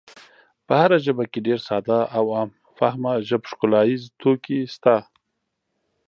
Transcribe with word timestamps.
په 0.65 0.73
هره 0.81 0.97
ژبه 1.05 1.23
کې 1.31 1.39
ډېر 1.47 1.59
ساده 1.67 1.99
او 2.17 2.25
عام 2.35 2.49
فهمه 2.77 3.13
ژب 3.29 3.41
ښکلاییز 3.51 4.03
توکي 4.21 4.59
شته. 4.73 4.95